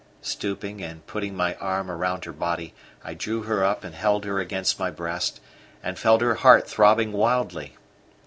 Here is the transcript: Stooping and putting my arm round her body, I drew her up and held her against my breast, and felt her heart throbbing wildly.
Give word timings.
Stooping 0.23 0.81
and 0.81 1.05
putting 1.05 1.37
my 1.37 1.53
arm 1.57 1.91
round 1.91 2.25
her 2.25 2.33
body, 2.33 2.73
I 3.03 3.13
drew 3.13 3.43
her 3.43 3.63
up 3.63 3.83
and 3.83 3.93
held 3.93 4.25
her 4.25 4.39
against 4.39 4.79
my 4.79 4.89
breast, 4.89 5.39
and 5.83 5.99
felt 5.99 6.21
her 6.23 6.33
heart 6.33 6.67
throbbing 6.67 7.11
wildly. 7.11 7.75